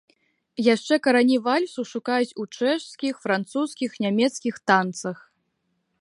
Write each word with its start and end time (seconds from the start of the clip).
Яшчэ 0.75 0.95
карані 1.07 1.37
вальсу 1.47 1.85
шукаюць 1.91 2.35
у 2.43 2.47
чэшскіх, 2.61 3.19
французскіх, 3.27 3.91
нямецкіх 4.07 4.55
танцах. 4.73 5.17